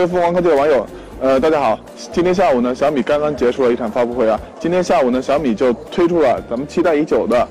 [0.00, 0.86] 各位凤凰科技的网友，
[1.20, 1.78] 呃，大家好。
[2.10, 4.40] 今天下午呢，小米刚刚结束了一场发布会啊。
[4.58, 7.46] 今天下午呢，小米就推出了咱们期待已久的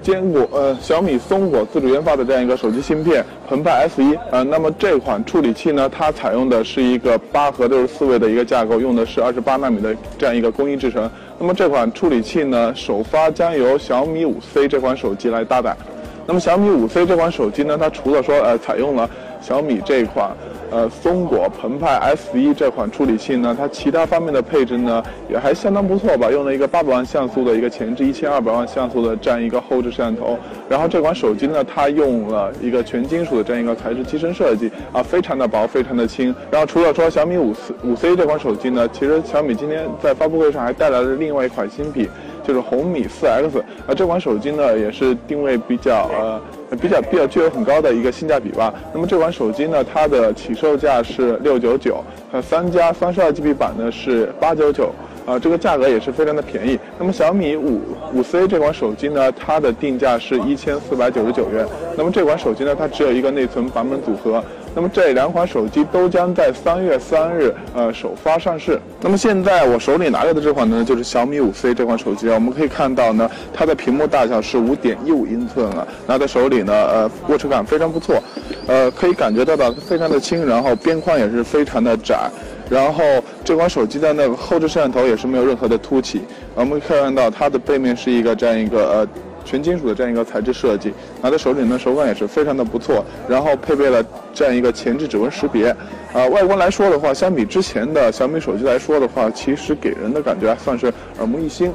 [0.00, 11.10] 坚果呃小米松果自主研发的这样一个手机芯片澎湃 S 一呃，那么这款处理器呢，它采用的是一个八核六十四位的一个架构，用的是二十八纳米的这样一个工艺制成。
[11.38, 15.76] 那么这款处理器呢，首发将由小米五 C 这款手机来搭载。
[16.28, 19.08] 那么小米五 C 这款手机呢，它除了说呃采用了
[19.40, 20.30] 小米这款。
[20.70, 26.30] 呃，松果澎湃 S 一这款处理器呢，它其他方面的配置呢也还相当不错吧。
[26.30, 30.38] 用了一个八百万像素的一个前置，一千二百万像素的这样一个后置摄像头。
[30.68, 36.34] 然后这款手机呢，它用了一个全金属的这样一个材质机身设计啊，非常的薄，非常的轻。
[36.50, 42.06] 然后除了说小米五五 C 这款手机呢，其实小米今天在发布会上还带来了另外一款新品，
[42.48, 43.58] 就是红米四 X。
[43.86, 46.40] 啊，这款手机呢也是定位比较呃。
[46.82, 48.74] 比较比较具有很高的一个性价比吧。
[48.92, 54.92] 那么这款手机呢，它的起售价是六九九，呃，三加三十二 GB 版呢是八九九，
[55.24, 56.78] 啊，这个价格也是非常的便宜。
[56.98, 57.80] 那么小米五
[58.12, 61.66] 五 C 这款手机呢，它的定价是一千四百九十九元。
[61.96, 64.44] 那么这款手机呢，它只有一个内存版本组合。
[64.78, 68.80] 那么这两款手机都将在三月三日，呃，首发上市。
[69.00, 72.34] 那么现在我手里拿着的这款呢，就是小米五 C 这款手机啊。
[72.34, 78.22] 我们可以看到呢，它的屏幕大小是五点一五英寸啊，拿在手里呢，呃，握持感非常不错，
[78.68, 82.30] 呃，可以感觉到的非常的轻，然后边框也是非常的窄，
[82.70, 83.02] 然后
[83.42, 86.22] 这款手机的那个后置摄像头也是没有任何的凸起。
[86.54, 89.08] 我们可以看到它的背面是一个这样一个呃。
[89.48, 93.02] 全金属的这样一个材质设计，拿在手里呢，手感也是非常的不错。
[93.26, 94.04] 然后配备了
[94.34, 95.74] 这样一个前置指纹识别，
[96.12, 101.72] 啊，外观来说的话，相比之前的小米手机来说的话，其实给人的感觉还算是耳目一新。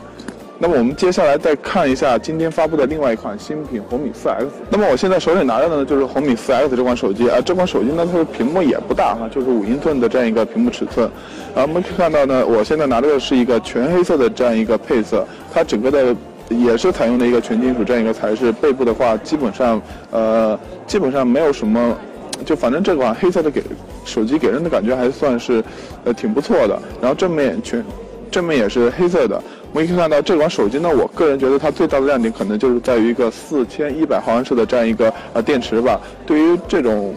[0.59, 4.45] 那么我们接下来再看一下今天发布的另外一款新品红米 4X。
[4.69, 11.07] 那么我现在手里拿着的呢就是红米 4X 这款手机啊，这款手机呢它的屏幕也不大哈，就是五英寸的这样一个屏幕尺寸。
[11.55, 16.15] 啊，我们可以看到呢，我现在拿着的是一个全黑色的这样一个配色，它整个的。
[16.61, 19.81] 也是采用的一个全金属这样一个材质，背部的话基本上
[20.11, 21.97] 呃基本上没有什么，
[22.45, 23.63] 就反正这款黑色的给
[24.05, 25.63] 手机给人的感觉还算是
[26.03, 26.79] 呃挺不错的。
[27.01, 27.83] 然后正面全
[28.31, 29.41] 正面也是黑色的。
[29.71, 35.99] 我们可以看到这款手机呢，我个人觉得它最大的亮点可能就是在于一个四千一百毫安时的这样一个呃电池吧。
[36.27, 37.15] 对于这种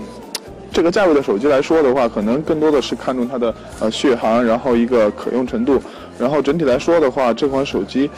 [0.72, 5.80] 这个价位的手机来说的话，可能更多的是看重它的呃续航，然后一个可用程度。
[6.18, 8.10] 然后整体来说的话，这款手机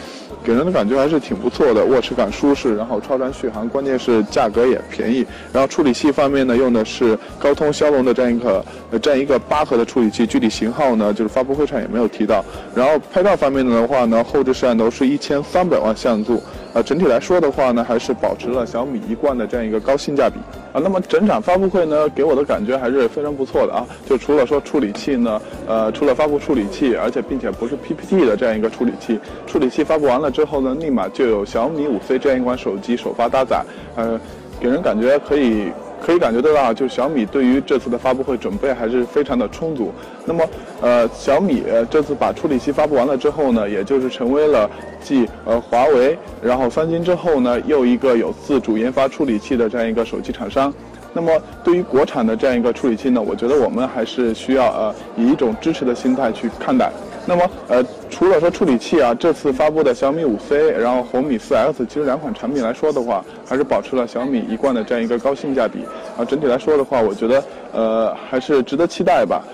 [0.44, 5.26] 给人的感觉还是挺不错的，握持感舒适，然后超长续航，关键是价格也便宜。
[5.52, 12.44] 然后处理器方面呢，用的是高通骁龙的这样一个呃这样一个八核的处理器，具体型号呢就是发布会上也没有提到。
[12.74, 16.40] 然后拍照方面的话呢，后置摄像头是一千三百万像素。
[16.74, 20.36] 呃，整体来说的话呢，还是保持了小米一贯的这样一个高性价比
[20.70, 20.78] 啊。
[20.84, 23.86] 那么整场发布会呢，给我的感觉还是非常不错的啊。
[24.06, 33.64] 就除了说处理器呢，呃，除了发布处理器，而且并且不是 PPT 的这样一个处理器，处理器发布完了之后呢，立马就有小米五 C 这样一款手机首发搭载，
[33.96, 34.20] 呃，
[34.60, 35.72] 给人感觉可以。
[36.00, 39.92] 可以感觉得到，就小米对于这次的发布会准备还是非常的充足。
[40.24, 40.48] 那么，
[40.80, 44.70] 呃，小米这次把处理器发布完了之后呢，也就是成为了
[45.02, 50.72] 继呃华为，然后三星之后呢，又一个有自主研发处理器的这样一个手机厂商。
[51.12, 51.32] 那么，
[51.64, 56.92] 对于国产的这样一个处理器呢，我觉得我们还是需要呃以一种支持的心态去看待。
[57.28, 65.84] 那么，呃，除了说处理器啊，这次发布的小米五 C，然后红米四 X，其实两款产品来说的话，还是保持了小米一贯的这样一个高性价比。
[66.16, 67.44] 啊，整体来说的话，我觉得
[67.74, 69.44] 呃还是值得期待吧。